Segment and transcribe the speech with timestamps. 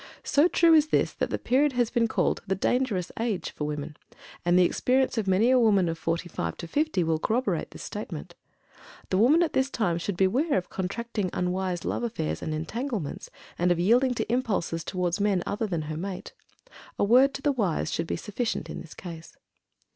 [0.23, 3.95] So true is this that this period has been called "The Dangerous Age" for women,
[4.43, 7.83] and the experience of many a woman of forty five to fifty will corroborate this
[7.83, 8.33] statement.
[9.11, 13.29] The woman at this time should beware of contracting unwise love affairs and entanglements,
[13.59, 16.33] and of yielding to impulses toward men other than her mate.
[16.97, 19.37] A word to the wise should be sufficient in this case.